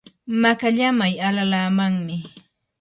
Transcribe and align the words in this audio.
makallamay 0.41 1.13
alalaamanmi. 1.27 2.17